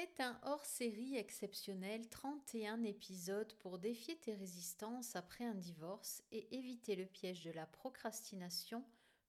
[0.00, 6.94] C'est un hors-série exceptionnel, 31 épisodes pour défier tes résistances après un divorce et éviter
[6.94, 8.84] le piège de la procrastination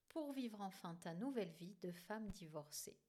[0.09, 2.99] pour vivre enfin ta nouvelle vie de femme divorcée.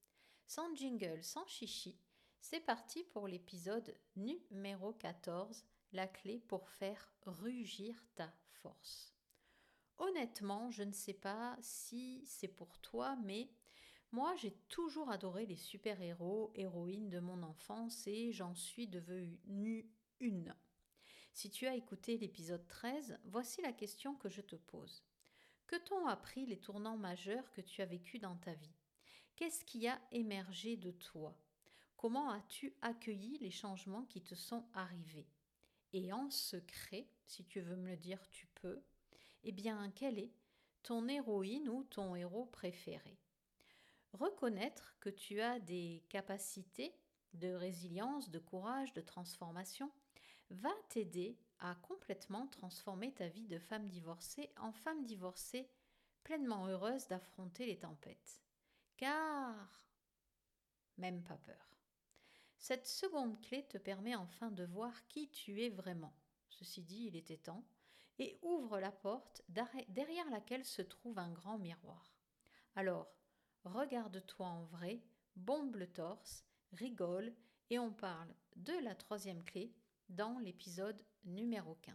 [0.46, 1.98] Sans jingle, sans chichi,
[2.40, 8.32] c'est parti pour l'épisode numéro 14, la clé pour faire rugir ta
[8.62, 9.14] force.
[9.98, 13.50] Honnêtement, je ne sais pas si c'est pour toi, mais
[14.12, 19.88] moi j'ai toujours adoré les super-héros, héroïnes de mon enfance et j'en suis devenue
[20.18, 20.54] une.
[21.32, 25.04] Si tu as écouté l'épisode 13, voici la question que je te pose.
[25.66, 28.74] Que t'ont appris les tournants majeurs que tu as vécus dans ta vie?
[29.36, 31.38] Qu'est-ce qui a émergé de toi?
[31.96, 35.28] Comment as-tu accueilli les changements qui te sont arrivés?
[35.92, 38.82] Et en secret, si tu veux me le dire, tu peux,
[39.44, 40.32] eh bien, quelle est
[40.82, 43.18] ton héroïne ou ton héros préféré?
[44.12, 46.94] Reconnaître que tu as des capacités
[47.34, 49.90] de résilience, de courage, de transformation
[50.50, 55.70] va t'aider à complètement transformer ta vie de femme divorcée en femme divorcée
[56.24, 58.40] pleinement heureuse d'affronter les tempêtes.
[58.96, 59.86] Car
[60.98, 61.76] même pas peur.
[62.58, 66.14] Cette seconde clé te permet enfin de voir qui tu es vraiment.
[66.50, 67.64] Ceci dit, il était temps,
[68.18, 72.14] et ouvre la porte derrière laquelle se trouve un grand miroir.
[72.76, 73.10] Alors,
[73.64, 75.02] regarde-toi en vrai,
[75.36, 77.32] bombe le torse, rigole,
[77.70, 79.72] et on parle de la troisième clé
[80.08, 81.94] dans l'épisode numéro 15.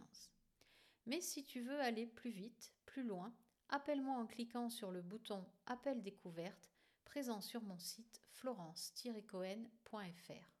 [1.06, 3.32] Mais si tu veux aller plus vite, plus loin,
[3.68, 6.70] appelle-moi en cliquant sur le bouton Appel découverte
[7.04, 10.55] présent sur mon site florence-cohen.fr.